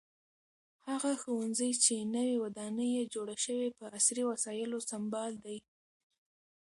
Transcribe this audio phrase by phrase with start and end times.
[0.87, 5.57] هغه ښوونځی چې نوې ودانۍ یې جوړه شوې په عصري وسایلو سمبال دی.